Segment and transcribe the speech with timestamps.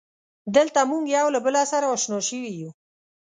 [0.55, 2.69] دلته مونږ یو له بله سره اشنا شوي یو.